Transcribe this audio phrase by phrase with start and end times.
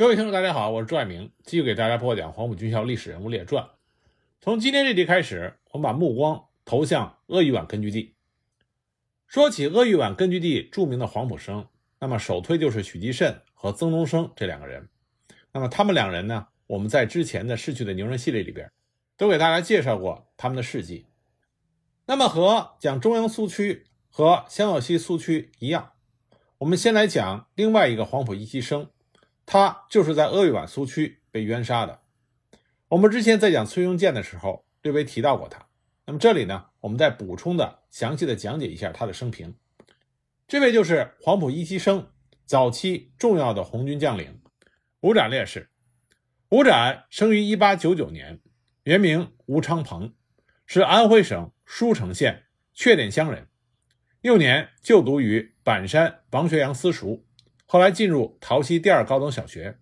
[0.00, 3.68] 各位听众，大家好，我是朱爱明，继续给大家播讲黄埔军校历史人物列传。
[4.40, 8.14] 从今天这集开始，我们把目光投向鄂豫皖根据地。
[9.26, 11.66] 说起鄂豫皖根据地著名的黄埔生，
[11.98, 14.88] 那么首推就是许继慎和曾东升这两个人。
[15.52, 18.72] 那么他们两人呢，我们在之前的逝去的牛人系列里边，
[19.18, 21.08] 都给大家介绍过他们的事迹。
[22.06, 25.92] 那么和讲中央苏区和湘鄂西苏区一样，
[26.56, 28.88] 我们先来讲另外一个黄埔一期生。
[29.52, 32.02] 他就是在鄂豫皖苏区被冤杀的。
[32.86, 35.66] 我们之前在讲崔庸健的时候略微提到过他。
[36.06, 39.56] 那么这里呢，我们再补充的详细的讲解一下他的生平。
[40.46, 42.12] 这位就是黄埔一期生，
[42.44, 44.40] 早期重要的红军将领
[45.00, 45.68] 吴展烈士。
[46.50, 48.40] 吴展生于1899年，
[48.84, 50.14] 原名吴昌鹏，
[50.64, 53.48] 是安徽省舒城县雀店乡人。
[54.20, 57.26] 幼年就读于板山王学阳私塾。
[57.72, 59.78] 后来进入桃溪第二高等小学，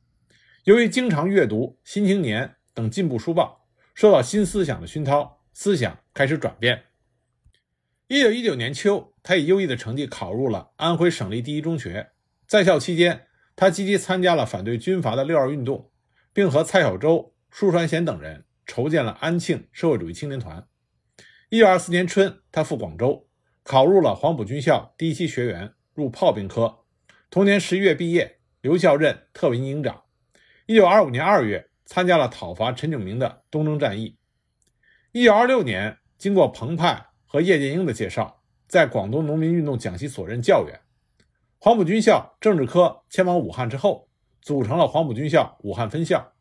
[0.64, 6.82] 由于经常阅读《新青年》等进步书报，受到新思想的熏陶，思想开始转变。
[8.08, 12.10] 一九一九年秋，他以优异的成绩考入了安徽省立第一中学。
[12.46, 13.24] 在校期间，
[13.56, 15.90] 他积极参加了反对军阀的六二运动，
[16.34, 20.68] 并和蔡小舟、舒传贤等人筹建了安庆社会主义青年团。
[21.48, 23.26] 一九二四年春，他赴广州，
[23.62, 26.80] 考入了黄埔军校第一期学员，入炮兵科。
[27.30, 30.04] 同年十一月毕业，留校任特委营长。
[30.64, 34.16] 一九二五年二月，参加了讨伐陈炯明的东征战役。
[35.12, 40.80] 一九二六年，经过彭湃和叶剑英的介绍，在广东农民运动讲习所任教员。
[41.58, 44.08] 黄埔军校政治科迁往武汉之后，
[44.40, 46.32] 组成了黄埔军校武汉分校。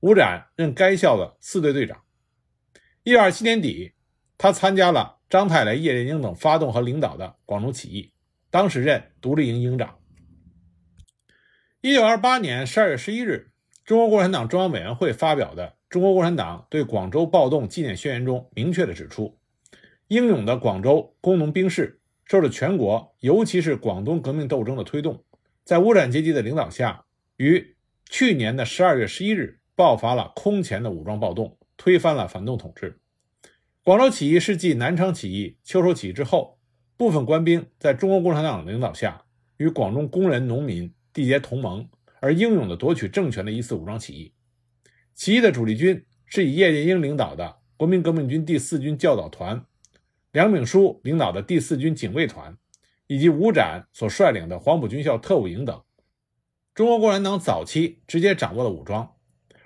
[0.00, 2.02] 吴展任该校的四队队长。
[3.04, 3.92] 一九二七年底，
[4.36, 8.12] 他参加了张太雷、叶剑英等发动和领导的广州起义，
[8.50, 9.96] 当时任独立营营长。
[11.84, 13.50] 一九二八年十二月十一日，
[13.84, 19.36] 中国共产党中央委员会发表的《中国共产党对广州暴动纪念宣言》中明确的指出，
[20.06, 25.24] 英勇的广州工农兵士受着全国，尤其是广东革命斗争的推动，
[25.64, 27.04] 在无产阶级的领导下，
[27.36, 27.74] 于
[28.08, 33.00] 去年的十二月十一日爆发了空前的武装暴动，推翻了反动统治。
[33.82, 36.60] 广州起义是继南昌起义、秋收起义之后，
[36.96, 39.24] 部分官兵在中国共产党的领导下，
[39.56, 40.94] 与广东工人、农民。
[41.12, 41.88] 缔结同盟
[42.20, 44.32] 而英勇地夺取政权的一次武装起义。
[45.14, 49.66] 起义的主力军是以叶剑英领导的国民革命军第四军教导团、
[50.30, 52.56] 梁炳书领导的第四军警卫团，
[53.06, 55.82] 以及吴展所率领的黄埔军校特务营等。
[56.74, 59.16] 中国共产党早期直接掌握了武装，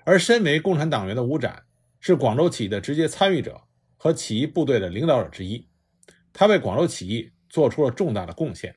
[0.03, 1.63] 而身为共产党员的吴展
[1.99, 3.61] 是广州起义的直接参与者
[3.95, 5.67] 和起义部队的领导者之一，
[6.33, 8.76] 他为广州起义做出了重大的贡献。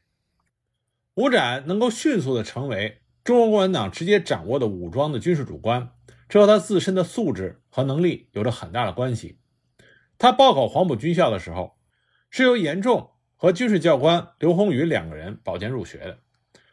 [1.14, 5.90] 吴展能够迅速地成为中国共产党直接掌握的武装的军事主官，
[6.28, 9.38] 这和他自身的素质和能力有着很大的关系。
[10.16, 11.76] 他报考黄埔军校的时候，
[12.30, 16.18] 是由严仲和军事教官刘宏宇两个人保荐入学的。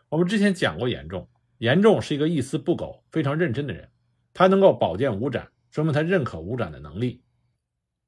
[0.09, 1.27] 我们之前讲过严仲，
[1.57, 3.89] 严仲是一个一丝不苟、非常认真的人，
[4.33, 7.23] 他能够保荐吴展，说明他认可吴展的能力。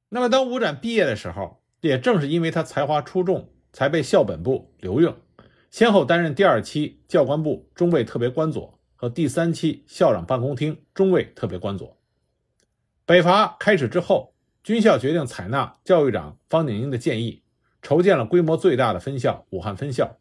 [0.09, 5.16] 那么，当吴展毕业的时候，也正是因为他才华出众，才被校本部留用。
[5.72, 11.97] 先后担任第二期教官部中尉特别官佐和第三期校长办公厅中尉特别官佐。
[13.06, 17.44] 北伐开始之后，军校决定采纳教育长方鼎英的建议，
[17.81, 20.18] 筹建了规模最大的分校——武汉分校。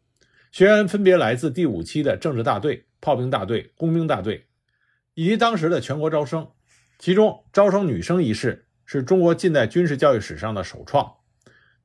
[0.51, 4.47] 学员分别来自第五期的政治大队、炮兵大队、工兵大队，
[5.13, 6.47] 以及当时的全国招生。
[6.97, 11.15] 其中招生女生一事是中国近代军事教育史上的首创。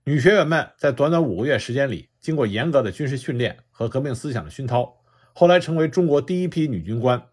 [0.04, 2.10] 女学员们在短短五个月时间里。
[2.24, 4.96] 经过严格的军事训练和革命思想的熏陶，
[5.34, 7.26] 后来成为中国第一批女军官。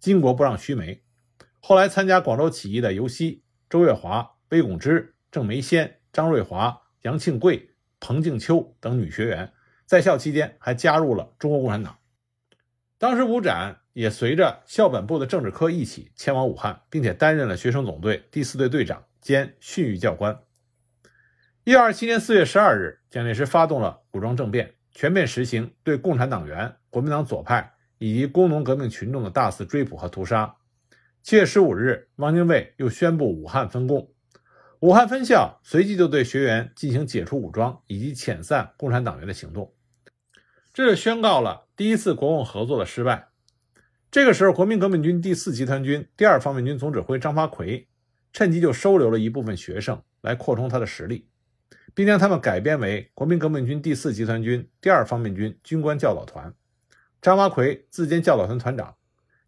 [0.00, 1.02] 巾帼不让须眉。
[1.58, 9.52] 后来参加广州起义的尤溪、周月华、魏拱之、郑梅仙、张瑞华、杨庆贵、彭静秋等女学员，
[9.84, 11.98] 在校期间还加入了中国共产党。
[12.98, 20.38] 当时吴展也随着校本部的政治科一起前往武汉，并且担任了学生总队第四队队长兼训育教官。
[21.66, 30.54] 一九二七年四月十二日，蒋介石发动了武装政变，全面实行对共产党员、国民党左派以及工农革命群众的大肆追捕和屠杀。
[31.24, 34.12] 七月十五日，汪精卫又宣布武汉分共，
[34.78, 39.74] 武汉分校随即就对学员进行解除武装以及遣散共产党员的行动，
[40.72, 43.26] 这就宣告了第一次国共合作的失败。
[44.12, 47.88] 这个时候，国民革命军第四集团军第二方面军总指挥张发奎
[48.32, 51.28] 趁机就收留了一部分学生，来扩充他的实力。
[51.94, 56.54] 并将他们改编为国民革命军第四集团军第二方面军军官教导团。
[57.22, 58.96] 张发奎自兼教导团团长。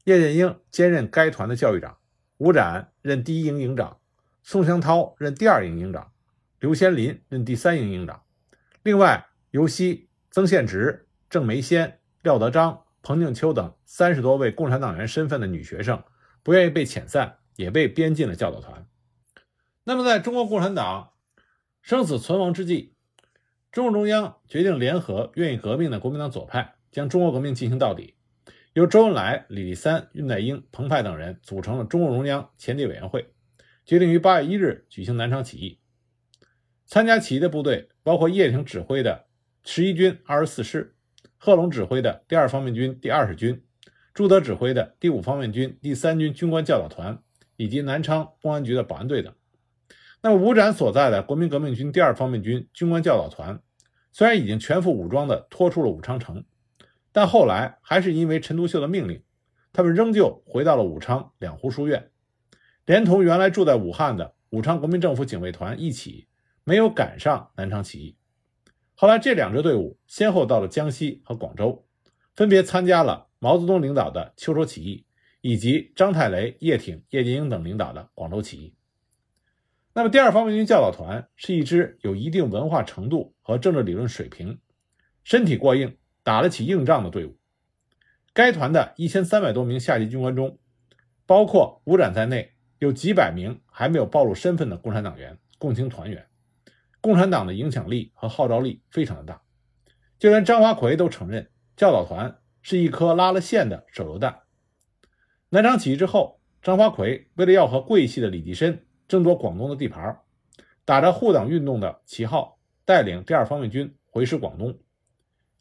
[0.05, 1.99] 叶剑英兼任该团的教育长，
[2.39, 3.99] 吴展任第一营营长，
[4.43, 6.13] 宋湘涛任第二营营长，
[6.61, 8.23] 刘先林任第三营营长。
[8.83, 16.03] 另外，尤熙、曾宪直、郑梅仙、廖德章、彭静秋等三十多位共产党员身份的女学生，
[16.43, 18.87] 不愿意被遣散，也被编进了教导团。
[19.85, 21.11] 那么，在中国共产党
[21.89, 22.93] 生死存亡之际，
[23.73, 28.13] 中共中央决定联合愿意革命的国民党左派，将中国革命进行到底。
[28.75, 33.33] 由周恩来、李立三、恽代英、彭湃等人组成了中共中央前敌委员会，
[33.87, 35.81] 决定于八月一日举行南昌起义。
[36.85, 39.25] 参加起义的部队包括叶挺指挥的
[39.65, 40.95] 十一军二十四师、
[41.39, 43.65] 贺龙指挥的第二方面军第二十军、
[44.13, 47.23] 朱德指挥的第五方面军第三军军官教导团，
[47.57, 49.35] 以及南昌公安局的保安队等。
[50.21, 53.61] 那么，吴展所在的国民革命军第二方面军军官教导团，
[54.11, 56.45] 虽然已经全副武装地拖出了武昌城。
[57.11, 59.23] 但后来还是因为陈独秀的命令，
[59.73, 62.11] 他们仍旧回到了武昌两湖书院，
[62.85, 66.29] 连同原来住在武汉的武昌国民政府警卫团一起，
[66.65, 68.17] 没有赶上南昌起义。
[68.95, 71.87] 后来这两支队伍先后到了江西和广州，
[72.37, 75.07] 分别参加了毛泽东领导的秋收起义，
[75.41, 78.75] 以及张太雷、叶挺、叶剑英等领导的广州起义。
[79.95, 84.59] 那么，第二方面军教导团是一支有一定文化程度和政治理论水平，
[85.25, 85.97] 身体过硬。
[86.25, 87.39] 打得起硬仗的队伍，
[88.35, 90.59] 该团的一千三百多名下级军官中，
[91.25, 96.27] 包括吴展在内，有几百名还没有暴露身份的共产党员、共青团员。
[97.01, 99.41] 共产党的影响力和号召力非常的大，
[100.19, 101.49] 就连张华奎都承认，
[101.79, 104.41] 教导团是一颗拉了线的手榴弹。
[105.49, 110.21] 南昌起义之后，张华奎为了要和桂系的李济深争夺广东的地盘，
[110.85, 114.79] 打着护党运动的旗号，带领第二方面军回师广东。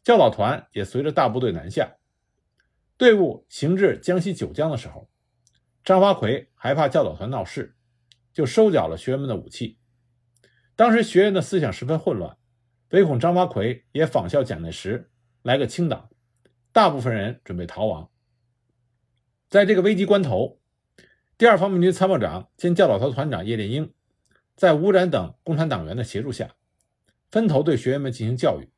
[0.04, 1.96] 教导团也随着大部队南下，
[2.96, 5.08] 队伍行至江西九江的时候，
[5.82, 7.74] 张发奎害怕教导团闹事，
[8.32, 9.78] 就收缴了学员们的武器。
[10.76, 12.36] 当时学员的思想十分混乱，
[12.90, 15.10] 唯恐张发奎也仿效蒋介石
[15.42, 16.10] 来个清党，
[16.70, 18.10] 大部分人准备逃亡。
[19.48, 20.57] 在这个危急关头，
[21.38, 23.94] 第二方面军参谋长兼教导团团长叶剑英，
[24.56, 26.56] 在吴展等共产党员的协助下，
[27.30, 28.68] 分头对学员们进行教育。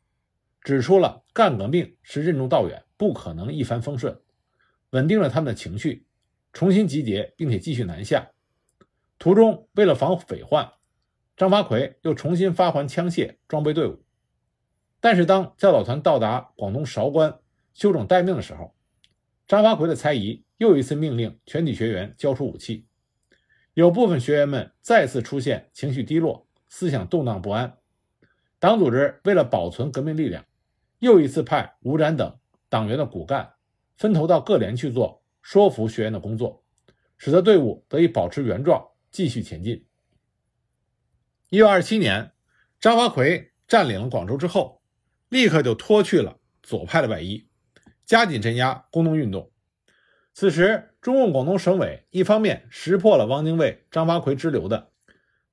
[0.60, 4.20] 指出了干革命是任重道远，不可能一帆风顺，
[4.90, 6.04] 稳定了他们的情绪，
[6.52, 8.30] 重新集结，并且继续南下。
[9.18, 10.70] 途中，为了防匪患，
[11.38, 14.04] 张发奎又重新发还枪械，装备队伍。
[15.00, 17.38] 但是，当教导团到达广东韶关
[17.72, 18.74] 休整待命的时候，
[19.48, 22.86] 张发奎的猜疑又一次命令全体学员交出武器。
[23.72, 27.78] 有部分学员们再次出现情绪低落、思想动荡不安。
[28.58, 30.44] 党组织为了保存革命力量。
[30.98, 33.54] 又一次派吴展等党员的骨干
[33.96, 36.62] 分头到各连去做说服学员的工作，
[37.16, 39.86] 使得队伍得以保持原状，继续前进。
[41.48, 42.32] 一九二七年，
[42.78, 44.82] 张发奎占领了广州之后，
[45.30, 47.48] 立刻就脱去了左派的外衣，
[48.04, 49.50] 加紧镇压工农运动。
[50.32, 54.90] 此时，中共广东省委一方面识破了汪精卫、张发奎支流的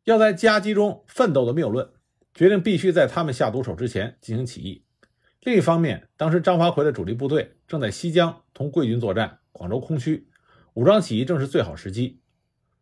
[0.04, 1.90] 要在夹击中奋斗的谬论，
[2.34, 4.84] 决定必须在他们下毒手之前进行起义。
[5.42, 10.28] 另一方面，当时张发奎的主力部队正在西江同桂军作战，广州空虚，
[10.74, 12.22] 武装起义正是最好时机。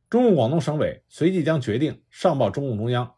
[0.09, 3.15] 中共广东省委随即将决定上报中共中央，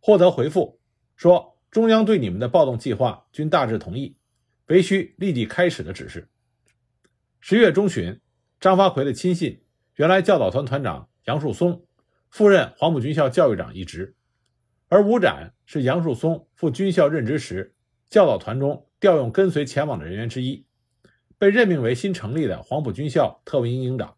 [0.00, 0.80] 获得回复
[1.16, 4.16] 说中央对你们的暴动计划均大致同意，
[4.66, 6.28] 唯需立即开始的指示。
[7.42, 8.20] 十月中旬，
[8.60, 9.62] 张发奎的亲信、
[9.96, 11.86] 原来教导团团长杨树松
[12.28, 14.14] 赴任黄埔军校教育长一职，
[14.88, 17.74] 而吴展是杨树松赴军校任职时。
[18.10, 20.66] 教导团中调用跟随前往的人员之一，
[21.38, 24.16] 被任命为新成立的黄埔军校特务营营长。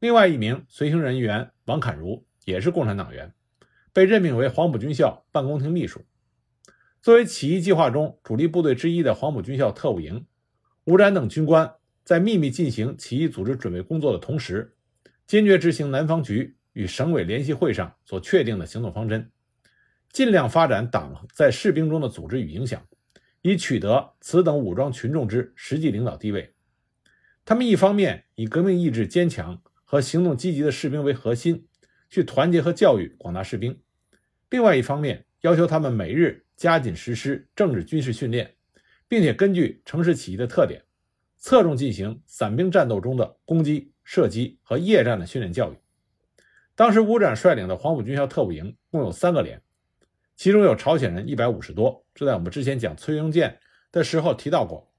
[0.00, 3.34] 另外一名随行人员王侃如也是共产党员，
[3.92, 6.04] 被任命为黄埔军校办公厅秘书。
[7.00, 10.26] 作为起义计划中主力部队之一的黄埔军校特务营，
[10.84, 14.74] 吴展等军官在秘密进行起义组织准备工作的同时，
[15.26, 19.30] 坚决执行南方局与省委联席会上所确定的行动方针，
[20.10, 22.86] 尽量发展党在士兵中的组织与影响。
[23.44, 26.54] 以取得此等武装群众之实际领导地位。
[27.44, 31.66] 他们一方面以革命意志坚强和行动积极的士兵为核心，
[32.08, 33.72] 去团结和教育广大士兵；
[34.48, 38.54] 另外一方面要求他们每日加紧实施政治军事训练，
[39.08, 40.84] 并且根据城市起义的特点，
[41.42, 45.76] 侧重进行散兵战斗中的攻击、射击和夜战的训练教育。
[46.76, 49.60] 当时吴展率领的黄埔军校特务营共有三个连。
[50.36, 53.58] 其中有朝鲜人一百五十多，这在我们之前讲崔庸健
[53.90, 54.92] 的时候提到过。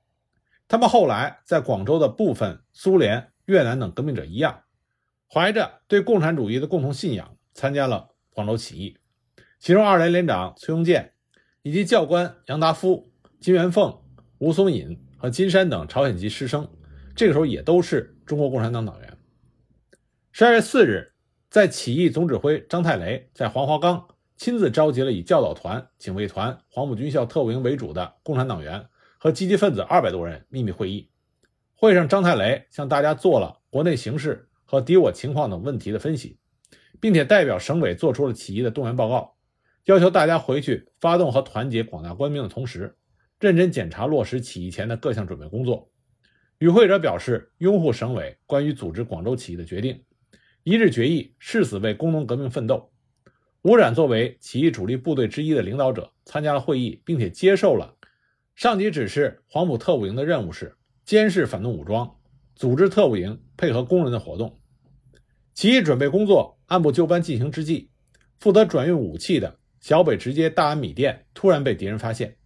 [0.68, 4.64] 他们后来在广州的部分苏联越南等革命者一样，
[5.32, 8.98] 怀着对共产主义的共同信仰，参加了广州起义。
[9.60, 11.14] 其中，二连连长崔庸健
[11.62, 13.10] 以及教官杨达夫、
[13.40, 14.03] 金元凤、
[14.44, 16.68] 吴松隐和金山等朝鲜籍师生，
[17.16, 19.18] 这个时候也都是中国共产党党员。
[20.34, 21.14] 十二月四日，
[21.50, 28.86] 在起义总指挥张太雷在黄花岗亲自召集了以教导团、警卫团、黄埔军校特务营为主的共产党员
[29.18, 31.10] 和积极分子二百多人秘密会议。
[31.74, 36.38] 会上，张太雷向大家做了国内形势和敌我情况等问题的分析，
[37.00, 39.38] 并且代表省委做出了起义的动员报告。
[39.86, 42.98] 要求大家回去发动和团结广大官兵的同时，
[43.40, 45.90] 认真检查落实起义前的各项准备工作。
[46.60, 50.04] 与会者表示拥护省委关于组织广州起义的决定，
[50.64, 52.92] 一致决议誓死为工农革命奋斗。
[53.64, 57.98] 吴冉作为起义主力部队之一的领导者参加了会议，并且接受了
[58.56, 59.42] 上级指示。
[59.48, 60.76] 黄埔特务营的任务是
[61.06, 62.16] 监视反动武装，
[62.56, 64.60] 组织特务营配合工人的活动。
[65.54, 67.90] 起义准备工作按部就班进行之际，
[68.40, 69.60] 负责转运武器的。
[69.80, 72.38] 小北直接大安米店突然被敌人发现，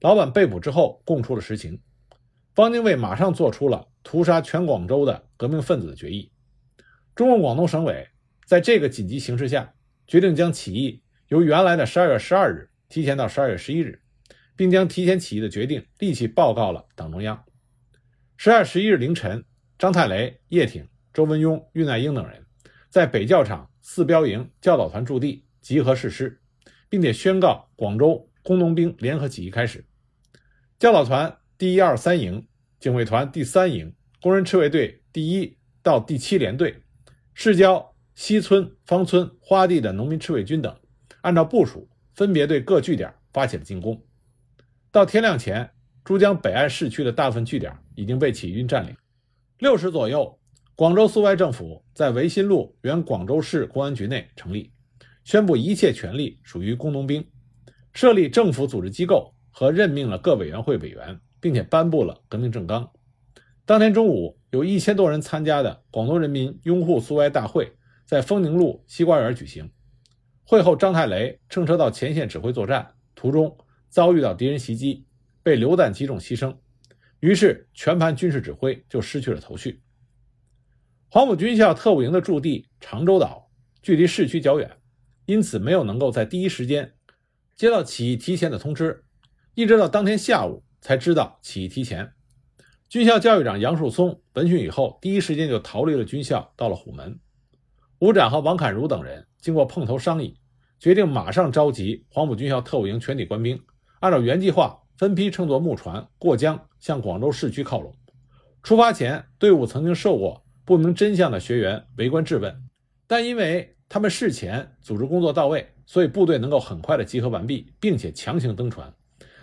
[0.00, 1.80] 老板被捕之后供出了实情。
[2.54, 6.32] 方精卫马上做出了屠杀全广州的革命分子的决议。
[7.14, 8.08] 中共广东省委
[8.46, 9.74] 在这个紧急形势下，
[10.06, 14.00] 决定将起义由原来的十二月十二日提前到十二月十一日，
[14.56, 17.44] 并将提前起义的决定立即报告了党中央。
[18.36, 19.44] 十二月十一日凌晨，
[19.78, 22.44] 张太雷、叶挺、周文雍、恽代英等人
[22.88, 26.40] 在北教场四标营教导团驻地集合誓师。
[26.90, 29.84] 并且宣告广州工农兵联合起义开始。
[30.78, 32.46] 教导团第一、二、三营、
[32.78, 33.92] 警卫团第三营、
[34.22, 36.84] 工人赤卫队第一到第七连队、
[37.34, 40.72] 市郊西村、方村、花地的农民赤卫军等，
[41.22, 44.00] 按照部署，分别对各据点发起了进攻。
[44.92, 45.68] 到天亮前，
[46.04, 48.96] 珠江北岸市区的大部分据点已经被起义军占领。
[49.58, 50.38] 六时左右，
[50.76, 54.72] 广州苏维埃政府在维新路原广州市公安局内成立。
[55.24, 57.28] 宣布一切权力属于工农兵，
[57.92, 62.92] 设立政府组织机构和任命了各委员会委员，并且颁布了革命政纲。
[63.66, 67.72] 当天中午，有一千多人参加的广东人民拥护苏维埃大会
[68.06, 69.68] 在丰宁路西瓜园举行。
[70.44, 75.04] 会后，张太雷乘车到前线指挥作战，途中遭遇到敌人袭击，
[75.42, 76.56] 被榴弹击中牺牲，
[77.18, 79.82] 于是全盘军事指挥就失去了头绪。
[81.08, 83.50] 黄埔军校特务营的驻地长洲岛
[83.82, 84.70] 距离市区较远。
[85.26, 86.94] 因此，没有能够在第一时间
[87.56, 89.02] 接到起义提前的通知，
[89.58, 92.12] 一直到当天下午才知道起义提前。
[92.88, 97.18] 军校教育长杨树松闻讯以后，第一时间就逃离了军校，到了虎门。
[97.98, 100.38] 吴展和王侃如等人经过碰头商议，
[100.78, 103.60] 决定马上召集黄埔军校特务营全体官兵，
[103.98, 107.92] 按照原计划分批乘坐木船过江，向广州市区靠拢。
[108.62, 112.62] 出发前，队伍曾经受过不明真相的学员围观质问，
[113.08, 118.94] 但因为他们事前组织工作到位，所以部队能够很快的集合完毕，并且强行登船，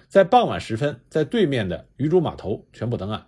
[0.07, 3.25] 在傍晚时分，在对面的鱼珠码头全部登岸。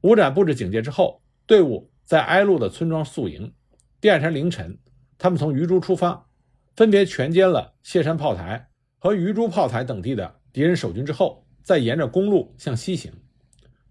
[0.00, 3.52] 吴展布置警戒之后，队伍在挨路的村庄宿营。
[4.00, 4.78] 第二天凌晨，
[5.18, 6.26] 他们从鱼珠出发，
[6.74, 13.12] 分别全歼了谢山炮台和鱼珠炮台等地的敌人守军之后，再沿着公路向西行。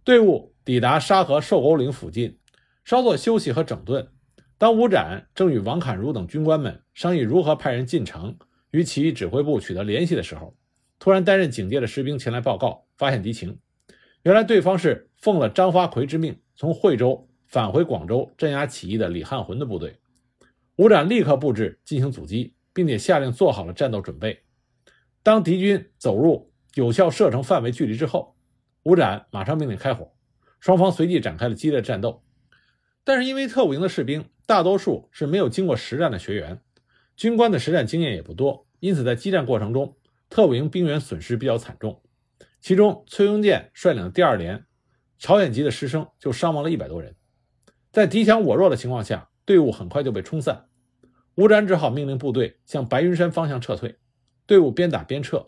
[0.03, 2.39] 队伍抵达沙河瘦沟岭附近，
[2.83, 4.07] 稍作休息和整顿。
[4.57, 8.37] 当吴展正与王侃如等军官们商议如何派人进城
[8.71, 10.57] 与起义指挥部取得联系的时候，
[10.99, 13.57] 突然担任警戒的士兵前来报告，发现敌情。
[14.23, 19.97] 原来对方是奉了张发奎之命，从惠州返回广州镇压起义的李汉魂的部队。
[20.75, 24.43] 吴展立刻布置进行阻击，并且下令做好了战斗准备。
[25.23, 28.35] 当敌军走入有效射程范围距离之后，
[28.83, 30.11] 吴展马上命令开火，
[30.59, 32.23] 双方随即展开了激烈战斗。
[33.05, 36.61] 但是因为特务营的士兵大多数是没有经过实战的学员，
[37.15, 39.95] 军官的实战经验也不多，因此在激战过程中，
[40.29, 42.01] 特务营兵员损失比较惨重。
[42.61, 44.65] 其中，崔庸健率领的第二连
[45.17, 47.15] 朝鲜籍的师生就伤亡了一百多人。
[47.91, 50.67] 在敌强我弱的情况下，队伍很快就被冲散。
[51.35, 53.97] 吴展只好命令部队向白云山方向撤退。
[54.45, 55.47] 队伍边打边撤，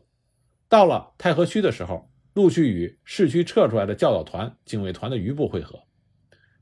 [0.69, 5.83] 到了太和区的时候，陆续与市区撤出来的教导团、警卫团的余部会合。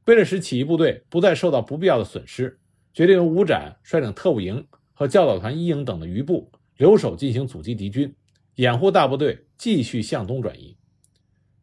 [0.06, 2.60] 为了使起义部队不再受到不必要的损失，
[2.94, 8.16] 决定由吴展率领特务营和教导团一营等的余部留守进行阻击敌军，
[8.56, 10.78] 掩护大部队继续向东转移。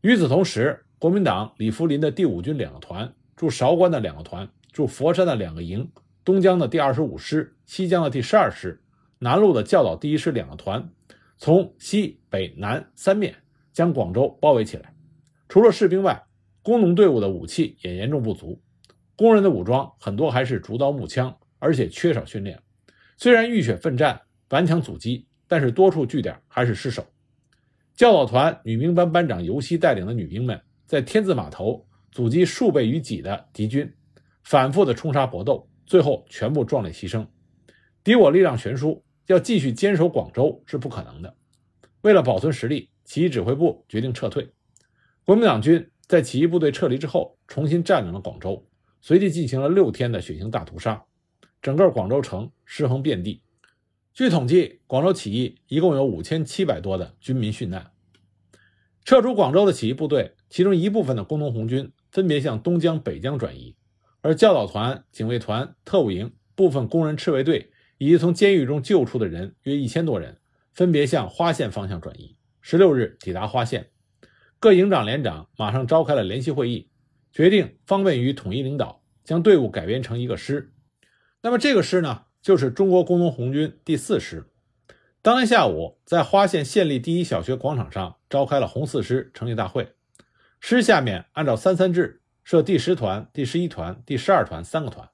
[0.02, 5.90] 与此同时，国民党李福林的第五军两个团、驻韶关的两个团、驻佛山的两个营、
[6.22, 8.78] 东江的第二十五师、西江的第十二师、
[9.18, 10.86] 南路的教导第一师两个团，
[11.38, 13.36] 从西北南三面
[13.72, 14.94] 将广州包围起来。
[15.48, 16.26] 除了士兵外，
[16.60, 18.60] 工农队伍的武器也严重不足，
[19.16, 22.60] 工人的武装很多还是竹刀木枪，而且缺少训练。
[23.16, 27.04] 虽然浴血奋战，顽强阻击，但是多处据点还是失守。
[27.94, 33.92] 教导团女兵班班长尤西带领的女兵们在天字码头阻击数倍于己的敌军，
[34.44, 37.26] 反复的冲杀搏斗，最后全部壮烈牺牲。
[38.04, 41.34] 敌我力量悬殊，要继续坚守广州是不可能的。
[42.02, 44.48] 为了保存实力，起义指挥部决定撤退。
[45.24, 48.64] 国民党军在起义部队撤离之后，重新占领了广州，
[49.00, 51.02] 随即进行了六天的血腥大屠杀，
[51.60, 53.42] 整个广州城尸横遍地。
[54.16, 57.92] 据统计，广州起义一共有五千七百多的军民殉难。
[59.04, 63.76] 撤出广州的起义部队，其中一部分的工农红军分别向东江、北江转移，
[64.22, 67.70] 而教导团、警卫团、特务营、部分工人赤卫队。
[67.98, 70.38] 以及从监狱中救出的人约一千多人，
[70.72, 72.38] 分别向花县方向转移。
[72.62, 73.90] 十六日抵达花县，
[74.58, 76.88] 各营长连长马上召开了联席会议，
[77.32, 80.72] 决定方便于统一领导，将队伍改编成一个师。
[81.42, 84.48] 那么这个师呢，就是中国工农红军第四师。
[85.20, 89.94] 当天下午，在花县县立第一小学广场上召开了红四师成立大会，
[90.60, 95.08] 师下面按照三三制设第十团、第十一团、第十二团三个团，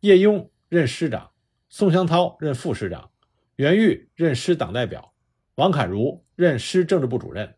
[0.00, 1.30] 叶庸任师长。
[1.70, 3.12] 宋湘涛任副师长，
[3.56, 5.14] 袁玉任师党代表，
[5.54, 7.54] 王侃如任师政治部主任。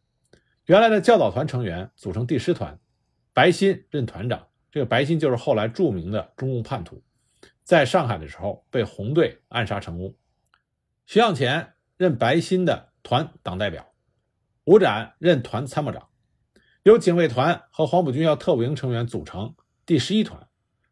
[0.67, 2.79] 原来的教导团成员组成第十团，
[3.35, 4.47] 白鑫任团长。
[4.71, 7.02] 这个白鑫就是后来著名的中共叛徒，
[7.71, 10.17] 在上海的时候被红队暗杀成功。
[11.07, 13.93] 徐向前任白鑫的团党代表，
[14.65, 16.09] 吴展任团参谋长。
[16.83, 19.55] 由警卫团和黄埔军校特务营成员组成
[19.87, 20.49] 第十一团，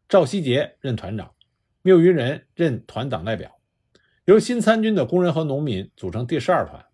[0.07, 1.35] 赵希杰任团长。
[1.81, 3.59] 缪云人任团党代表，
[4.23, 6.85] 由新参军的工人和农民组成第十二团，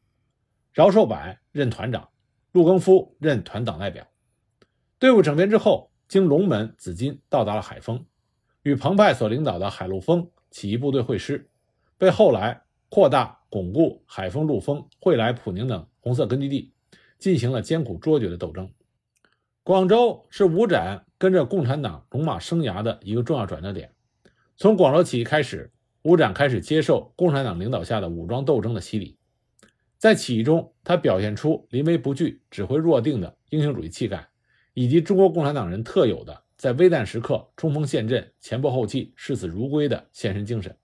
[0.73, 2.09] 饶寿柏任团长，
[2.53, 4.07] 陆更夫任团党代表。
[4.97, 8.03] 队伍整编之后，经龙门、紫金到达了海丰，
[8.65, 11.47] 与彭湃所领导的海陆丰起义部队会师，
[11.99, 16.73] 被后来扩大巩固海丰、陆丰、惠来、普宁等红色根据地，
[17.19, 18.67] 进行了艰苦卓绝的斗争。
[19.61, 23.91] 广州是吴展跟着共产党戎马生涯的一个重要转折点。
[24.57, 29.19] 从广州起义开始，吴展开始接受共产党领导下的武装斗争的洗礼。
[29.99, 34.27] 在起义中，他表现出临危不惧、指挥若定的英雄主义气概，
[34.73, 40.75] 以及中国共产党人特有的在危难时刻冲锋陷阵、前仆后继、视死如归的献身精神。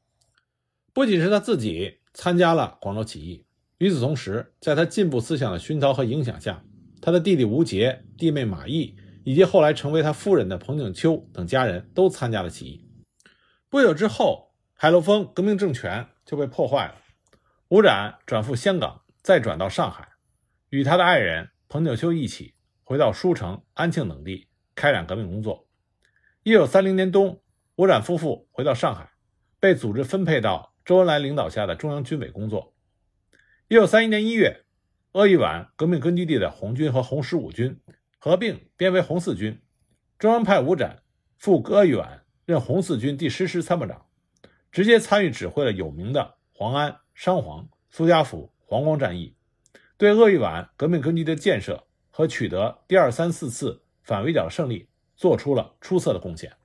[0.93, 3.47] 不仅是他自己参加了广州起义，
[3.79, 6.63] 与此同时，在他进步思想的熏陶和影响下，
[7.01, 12.87] 他的弟弟吴杰、弟妹马毅以及后来成为他夫人的彭景秋等家人都参加了起义。
[13.67, 16.95] 不久之后，海陆丰革命政权就被破坏了。
[17.69, 20.09] 吴展转赴香港，再转到上海，
[20.69, 25.67] 与他的爱人彭景秋一起回到舒城、安庆等地开展革命工作。
[26.43, 27.39] 一九三零年冬，
[27.75, 29.11] 吴展夫妇回到上海，
[29.59, 32.73] 被组织分配到周恩来领导下的中央军委工作。
[33.67, 34.63] 一九三一年一月，
[35.11, 37.79] 鄂豫皖革命根据地的红军和红十五军
[38.17, 39.61] 合并编为红四军，
[40.17, 41.03] 中央派吴展
[41.37, 42.23] 赴鄂豫皖。
[42.45, 44.07] 任红四军第十师参谋长，
[44.71, 49.35] 直接参与指挥了有名的黄安、商黄、苏家府、黄光战役，
[49.95, 54.89] 对鄂豫皖革命根据地的建设和取得第二、三、四次反围剿胜利
[55.21, 56.57] 做出了出色的贡献。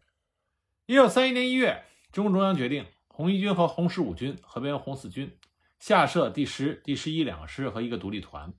[0.86, 5.36] 一九三一年一月，中共中央决定红一军和红十五军合编为红四军，
[5.78, 8.54] 下设第十、第十一两个师和一个独立团。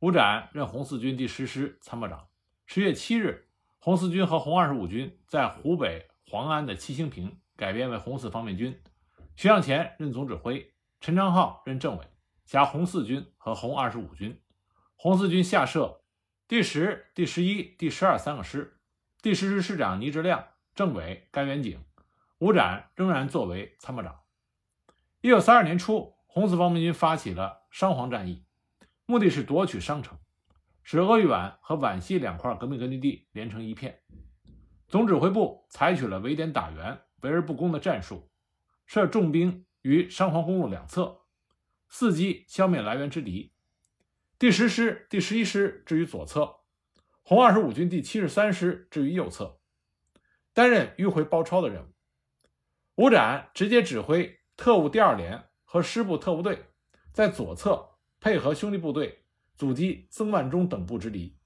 [0.00, 2.28] 吴展任红四军第十师参谋长。
[2.66, 6.06] 十月七日，红四军和红二十五军在湖北。
[6.28, 8.82] 黄安的七星坪改编为红四方面军，
[9.34, 12.06] 徐向前任总指挥，陈昌浩任政委，
[12.44, 14.38] 辖红四军和红二十五军。
[14.96, 16.02] 红四军下设
[16.46, 18.78] 第十、第十一、第十二三个师，
[19.22, 21.84] 第十师师长倪志亮，政委甘元景，
[22.38, 24.18] 吴展仍然作为参谋长。
[25.20, 28.44] 一九三二年初，红四方面军发起了商黄战役，
[29.06, 30.18] 目的是夺取商城，
[30.82, 34.02] 使鄂豫皖和皖西两块革命根据地连成一片。
[34.88, 38.28] 总指挥部采取了围点打援、围而不攻的战术，
[38.86, 41.20] 设重兵于商黄公路两侧，
[41.88, 43.54] 伺机消灭来源之敌。
[44.36, 46.56] 第十师、第十一师置于左侧，
[47.22, 49.60] 红二十五军第七十三师置于右侧，
[50.52, 51.88] 担任迂回包抄的任务。
[52.96, 56.66] 吴展直接指挥特务第二连和师部特务队，
[57.12, 59.24] 在左侧配合兄弟部队
[59.56, 61.38] 阻击曾万钟等部之敌。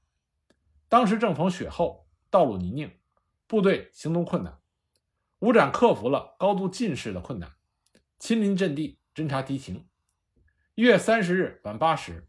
[0.88, 2.90] 当时正逢雪后，道路泥泞。
[3.48, 4.58] 部队行动困难，
[5.38, 7.54] 吴展克服了高度近视的困难，
[8.18, 9.86] 亲临阵地侦察敌情。
[10.74, 12.26] 一月三十日晚八时，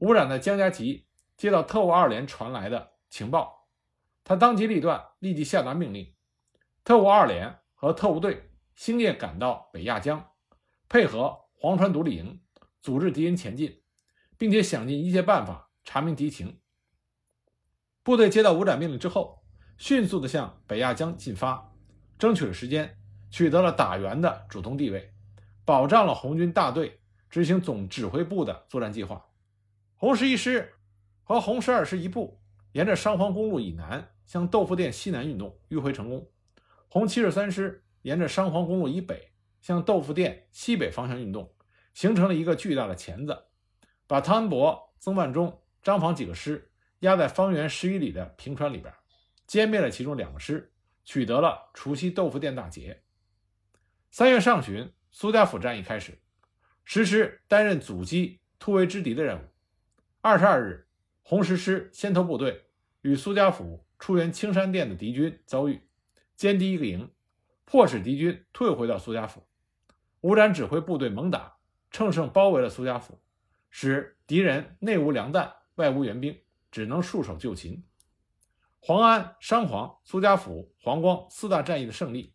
[0.00, 1.06] 吴展在江家集
[1.38, 3.68] 接到特务二连传来的情报，
[4.24, 6.12] 他当机立断，立即下达命令：
[6.82, 10.32] 特务二连和特务队星夜赶到北亚江，
[10.88, 12.40] 配合黄川独立营，
[12.82, 13.80] 组织敌人前进，
[14.36, 16.60] 并且想尽一切办法查明敌情。
[18.02, 19.44] 部队接到五展命令之后，
[19.76, 21.72] 迅速地向北亚江进发，
[22.18, 22.98] 争取了时间，
[23.30, 25.14] 取得了打援的主动地位，
[25.64, 29.24] 保障了红军大队执行总指挥部的作战计划。
[29.94, 30.74] 红十一师
[31.28, 32.40] 和红十二师一部
[32.72, 36.26] 沿着商黄公路以南向豆腐店西南运动，迂回成功。
[36.88, 41.54] 红七十三师沿着商黄公路以北向豆腐店西北方向运动，
[41.92, 43.44] 形成了一个巨大的钳子，
[44.06, 48.94] 把汤恩伯、曾万钟、张防几个师压在方圆十余里的平川里边，
[49.46, 50.72] 歼灭了其中两个师，
[51.04, 53.02] 取得了除夕豆腐店大捷。
[54.10, 56.18] 三月上旬，苏家府战役开始，
[56.86, 59.42] 十师担任阻击突围之敌的任务。
[60.22, 60.87] 二十二日，
[61.30, 62.64] 红十师先头部队
[63.02, 65.82] 与苏家府出援青山店的敌军遭遇。
[66.38, 67.10] 歼敌一个营，
[67.66, 69.42] 迫使敌军退回到苏家府。
[70.22, 71.58] 吴展指挥部队猛打，
[71.90, 73.20] 乘胜包围了苏家府，
[73.68, 76.34] 使敌人内无粮弹，外无援兵，
[76.70, 77.84] 只能束手就擒。
[78.80, 82.32] 黄安、商黄、苏家府、黄光四大战役的胜利，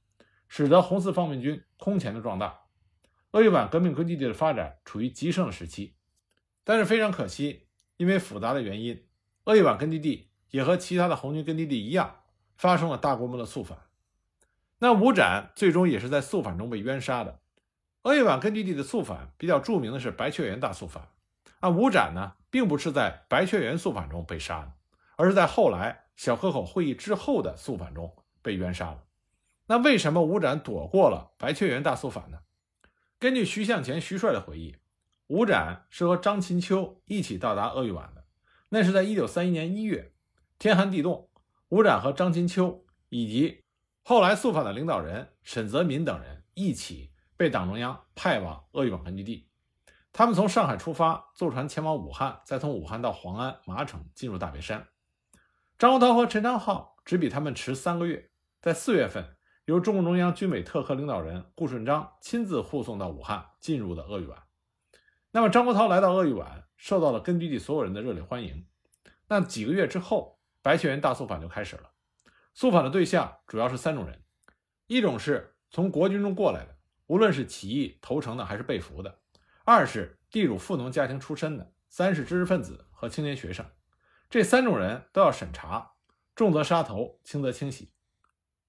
[0.48, 2.60] 使得红四方面军空前的壮大，
[3.32, 5.96] 鄂豫皖革命根据地的发展处于极盛时期。
[6.64, 7.66] 但是非常可惜，
[7.98, 9.04] 因为复杂的原因，
[9.46, 12.24] 鄂豫皖根据地也和其他的红军根据地一样，
[12.58, 13.78] 发生了大规模的肃反。
[14.80, 17.40] 那吴展最终也是在肃反中被冤杀的。
[18.02, 21.08] 鄂豫皖根据地的肃反比较著名的是白雀园大肃反。
[21.62, 24.74] 啊，吴展呢，并不是在白雀园肃反中被杀的，
[25.16, 29.04] 而是在后来小河口会议之后的肃反中被冤杀的。
[29.68, 32.40] 那为什么吴展躲过了白雀园大肃反呢？
[33.18, 34.76] 根据徐向前徐帅的回忆，
[35.28, 38.26] 吴展是和张琴秋一起到达鄂豫皖的。
[38.70, 40.14] 那是在一九三一年一月，
[40.60, 41.30] 天寒地冻，
[41.70, 43.64] 吴展和张琴秋以及
[44.04, 49.48] 后来肃反的领导人沈泽民等人一起被党中央派往鄂豫皖根据地。
[50.12, 54.88] 他们从上海出发，坐船前往武汉，再从武汉到黄安、麻城，进入大别山。
[55.80, 58.30] 张国焘和陈昌浩只比他们迟三个月，
[58.62, 64.43] 在四月份由中共中央军委特科领导人顾顺章亲自护送到武汉，进入了鄂豫皖。
[65.36, 68.68] 那么张国焘来到鄂豫皖，受到了根据地所有人的热烈欢迎。
[69.28, 71.90] 那几个月之后，白雀园大肃反就开始了。
[72.54, 74.22] 肃反的对象主要是三种人：
[74.86, 79.10] 一种是从国军中过来的，无论是起义投诚的还是被俘的；
[79.66, 83.66] 二是地主富农家庭出身的；三是知识分子和青年学生。
[84.30, 85.94] 这三种人都要审查，
[86.36, 87.92] 重则杀头，轻则清洗。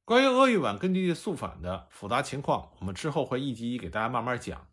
[0.07, 4.67] 关于鄂豫皖根据地肃反的复杂情况，我们之后会一集一给大家慢慢讲。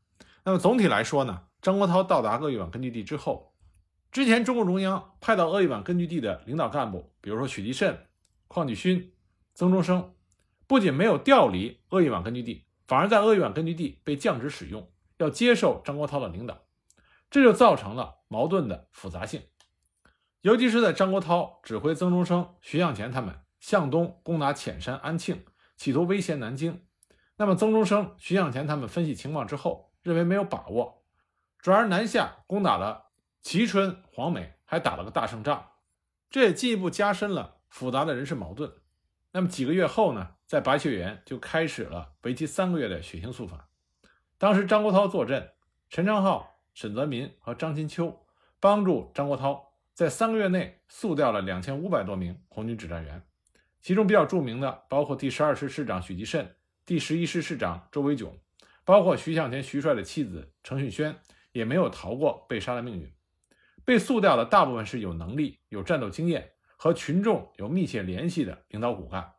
[0.46, 3.54] 那么总体来说呢，张国焘到达鄂豫皖根据地之后，
[4.12, 8.08] 之前中共中央派到鄂豫皖根据地的领导干部，比如说许继慎。
[8.54, 9.14] 邝继勋、
[9.54, 10.14] 曾中生
[10.68, 16.62] 不仅没有调离鄂豫皖根据地，反而在鄂豫皖根据地被降职使用，要接受张国焘的领导，
[17.30, 19.42] 这就造成了矛盾的复杂性。
[20.42, 25.46] 尤其是在张国焘指挥曾中生、徐向前他们向东攻打潜山、安庆，
[25.78, 26.82] 企图威胁南京，
[27.38, 31.01] 那么曾中生、徐向前他们分析情况之后，认为没有把握，
[31.62, 33.12] 转而南下攻打了
[33.44, 35.72] 蕲春、黄梅，还打了个大胜仗，
[36.30, 37.58] 这也进一步加深了。
[37.70, 38.70] 复杂的人事矛盾，
[39.32, 43.64] 那么几个月后呢，在白雀园就开始了为期三个月的血腥肃反。
[44.38, 45.52] 当时张国焘坐镇，
[45.90, 48.26] 陈昌浩、沈泽民和张金秋
[48.60, 49.58] 帮助张国焘
[49.94, 53.26] 在三个月内肃掉了两千五百多名红军指战员，
[53.82, 56.54] 其中比较著名的包括第十二师师长许继慎、
[56.86, 58.38] 第十一师师长周维炯，
[58.84, 61.18] 包括徐向前徐帅的妻子程训轩，
[61.52, 63.14] 也没有逃过被杀的命运。
[63.84, 66.52] 被肃掉的大部分是有能力、有战斗经验。
[66.84, 69.34] 和群众有密切联系的领导骨干，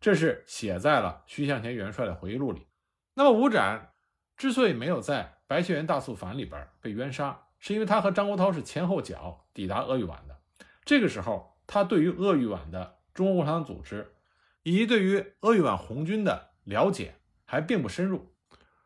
[0.00, 2.66] 这是写在了徐向前元帅的回忆录里。
[3.12, 3.92] 那么吴展
[4.38, 10.40] 之所以没有在白雀园大肃反里边被冤杀，是因为他和张国焘是前后脚抵达鄂豫皖的。
[10.86, 14.14] 这个时候，他对于鄂豫皖的中国共产党组织
[14.62, 18.32] 以及对于鄂豫皖红军的了解还并不深入，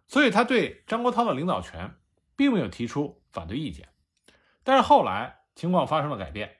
[0.08, 1.94] 所以他对张国焘的领导权
[2.40, 3.90] 并没有提出反对意见。
[4.62, 6.56] 但是后来情况发生了改变。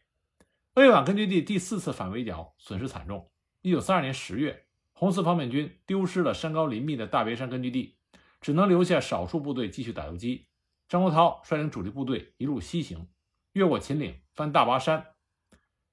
[0.75, 3.31] 鄂豫皖根据地第四次反围剿损失惨重。
[3.63, 7.97] 一九三二年十月，红四方面军丢失了山高林密的大别山根据地，
[8.43, 10.49] 只能留下少数部队继续打游击。
[10.87, 13.09] 张国焘率领主力部队一路西行，
[13.53, 15.15] 越过秦岭，翻大巴山，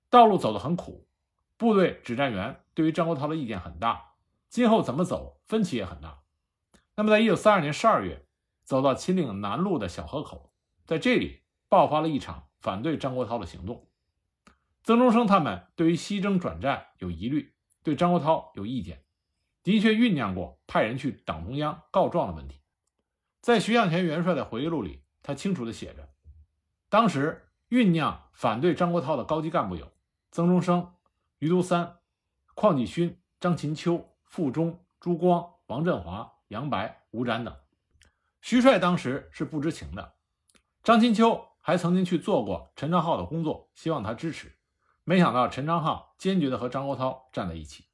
[0.10, 1.08] 道路走得很苦。
[1.56, 4.16] 部队指战员对于张国焘的意见很大，
[4.50, 6.24] 今后怎么走分歧也很大。
[6.98, 8.27] 那么，在一九三二年十二月，
[8.68, 10.52] 走到秦岭南路的小河口，
[10.86, 13.88] 在这里爆发了一场反对张国焘的行动。
[14.84, 19.06] 曾中生他们对于西征转战有疑虑，对张国焘有意见，
[19.64, 22.60] 的确酝酿过派人去党中央告状的问题。
[23.40, 26.10] 在徐向前元帅的回忆录里，他清楚地写着，
[26.90, 29.90] 当时酝酿反对张国焘的高级干部有
[30.30, 30.94] 曾中生、
[31.40, 32.00] 余督三、
[32.54, 37.56] 邝继勋、张琴秋、傅忠、朱光、王振华、杨白、吴展等。
[38.42, 40.16] 徐帅当时是不知情的，
[40.84, 44.58] 张琴秋还曾经去做过陈昌浩的工作，希望他支持。
[45.04, 47.86] 没想到陈昌浩坚决地和张国焘站在一起。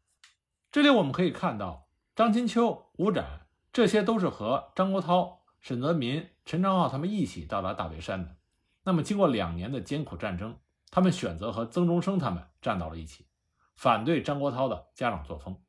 [0.72, 8.36] 这里我们可以看到，张金秋、吴展这些都是和张国焘、沈泽民、陈昌浩他们一起到达大别山的。
[8.84, 10.60] 那么，经过两年的艰苦战争，
[10.92, 13.28] 他们选择和曾中生他们站到了一起，
[13.76, 15.62] 反对张国焘的家长作风。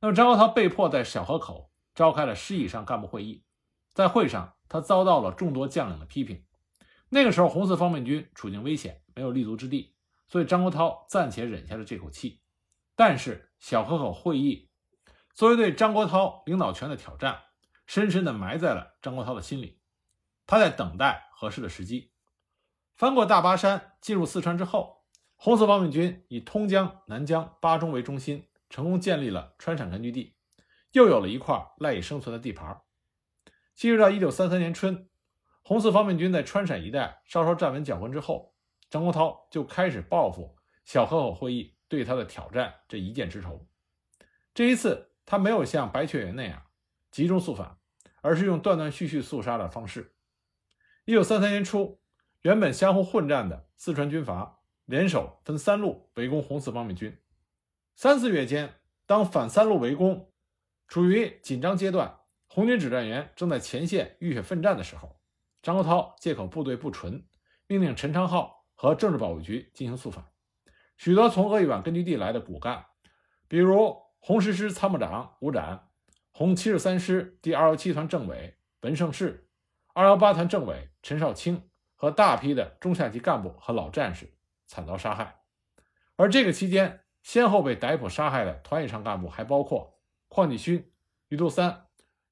[0.00, 3.44] 那么，张国焘被迫在小河口召开了师以上干部会议，
[3.92, 6.44] 在会上，他遭到了众多将领的批评。
[7.08, 9.96] 那个时候，红四方面军处境危险，没有立足之地。
[10.28, 12.40] 所以张国焘暂且忍下了这口气，
[12.94, 14.70] 但是小河口会议
[15.34, 17.40] 作为对张国焘领导权的挑战，
[17.84, 19.80] 深深地埋在了张国焘的心里。
[20.46, 22.12] 他在等待合适的时机。
[22.94, 30.36] 翻过大巴山进入四川之后，红四方面军以通江、南江、巴中为中心，成功建立了川陕根据地，
[30.92, 32.80] 又有了一块赖以生存的地盘。
[33.80, 35.08] 进入到一九三三年春，
[35.62, 38.54] 红四方面军在川陕一带稍稍站稳脚跟之后。
[38.90, 43.66] 张国焘就开始报复小河口会议对他的挑战这一箭之仇。
[44.52, 46.64] 这一次，他没有像白雀园那样
[47.10, 47.78] 集中肃反，
[48.20, 50.14] 而是用断断续续肃杀的方式。
[51.06, 52.02] 一九三三年初，
[52.42, 57.18] 原本相互混战的四川军阀联手分三路围攻红四方面军。
[57.94, 58.74] 三四月间，
[59.06, 60.30] 当反三路围攻
[60.86, 62.19] 处于紧张阶段，
[62.50, 65.18] 红军指战员正在前线浴血奋战的时候，
[65.62, 67.24] 张国焘借口部队不纯，
[67.66, 68.60] 命令陈昌浩。
[68.82, 70.24] 和政治保卫局进行肃反，
[70.96, 72.86] 许多从鄂豫皖根据地来的骨干，
[73.46, 75.90] 比如红十师参谋长吴展、
[76.30, 79.50] 红七十三师第二幺七团政委文胜世、
[79.92, 84.32] 二幺八团政委陈少卿和大批的中下级干部和老战士
[84.66, 85.42] 惨遭杀害。
[86.16, 90.90] 而这个期间，先后被逮捕杀害的团以上干部还包括邝继勋、
[91.28, 91.88] 余督三、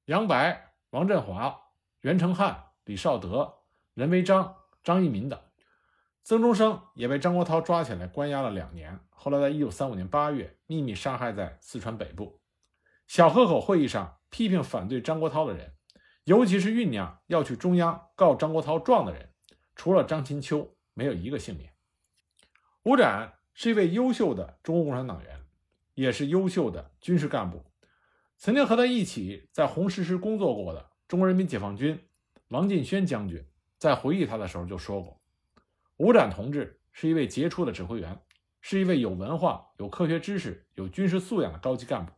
[0.08, 1.64] 杨白、王振华、
[2.00, 3.58] 袁成汉、李少德、
[3.92, 5.38] 任维章、张一民等。
[6.24, 12.40] 曾中生也被张国焘抓起来关押了两年，后来在一九三五年八月秘密杀害在四川北部。
[13.06, 15.74] 小河口会议上批评反对张国焘的人，
[16.24, 19.34] 尤其是酝酿要去中央告张国焘状的人，
[19.76, 21.74] 除了张琴秋，没有一个幸免。
[22.84, 25.44] 吴展是一位优秀的中国共产党员，
[25.92, 27.67] 也是优秀的军事干部。
[28.38, 31.98] 曾经和他一起在红十师工作过的中国人民解放军
[32.48, 33.44] 王进轩将军，
[33.78, 35.20] 在回忆他的时候就说过。
[35.96, 38.20] 吴展同志是一位杰出的指挥员，
[38.60, 42.12] 是一位有文化、有科学知识、有军事素养的高级干部。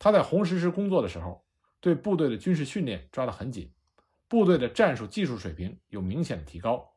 [0.00, 1.46] 他在红十师工作的时候，
[1.78, 3.72] 对部队的军事训练抓得很紧，
[4.26, 6.92] 部队的战术技术水平有明显的提高。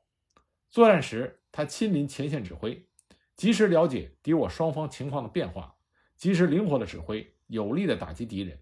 [0.72, 2.90] 作战时，他亲临前线指挥，
[3.36, 5.76] 及时了解敌我双方情况的变化，
[6.18, 8.58] 及时灵活的指挥，有力的打击敌人。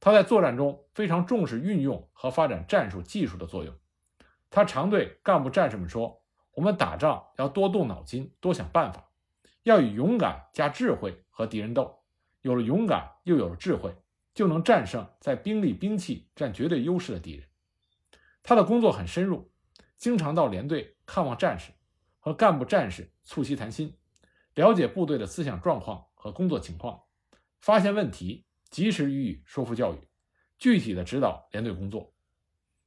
[0.00, 3.76] 他在作战中非常重视运用和发展战术技术的作用。
[4.48, 6.20] 他常对干部战士们说。
[6.54, 9.08] 我们打仗要多动脑筋，多想办法，
[9.62, 12.02] 要以勇敢加智慧和敌人斗。
[12.42, 13.96] 有了勇敢，又有了智慧，
[14.34, 17.48] 就能战胜在兵力、兵器占绝对优势的敌人。
[18.42, 19.50] 他的工作很深入，
[19.96, 21.72] 经常到连队看望战士，
[22.18, 23.96] 和干部战士促膝谈心，
[24.54, 27.00] 了解部队的思想状况和工作情况，
[27.62, 30.08] 发现问题，及时予以说服教育，
[30.58, 32.12] 具体的指导连队工作。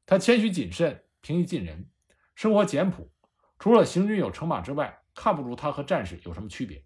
[0.05, 1.89] 他谦虚谨慎，平易近人，
[2.35, 3.09] 生活简朴。
[3.57, 6.85] 除了行军有乘马之外，看不出他和战士有什么区别。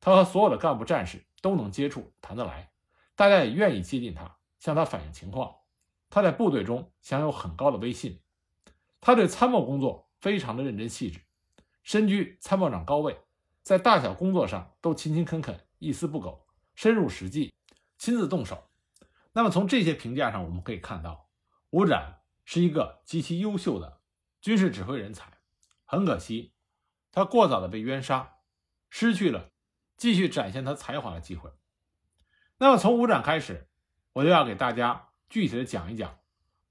[0.00, 2.70] 他和所有的干部战士都能接触，谈得来，
[3.16, 5.56] 大家也愿意接近他，向他反映情况。
[6.08, 8.20] 他在部队中享有很高的威信。
[9.00, 11.18] 他对参谋工作非常的认真细致，
[11.82, 13.18] 身居参谋长高位，
[13.64, 16.43] 在大小工作上都勤勤恳恳，一丝不苟，
[16.74, 17.54] 深入实际，
[17.98, 18.70] 亲自动手。
[19.32, 21.28] 那么从这些评价上，我们可以看到，
[21.70, 24.00] 吴展是一个极其优秀的
[24.40, 25.38] 军事指挥人才。
[25.84, 26.52] 很可惜，
[27.12, 28.36] 他过早的被冤杀，
[28.90, 29.50] 失去了
[29.96, 31.50] 继续展现他才华的机会。
[32.58, 33.68] 那么从吴展开始，
[34.12, 36.18] 我就要给大家具体的讲一讲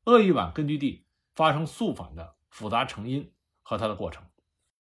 [0.05, 4.25] 鄂豫皖根据地发生肃反的复杂成因和它的过程。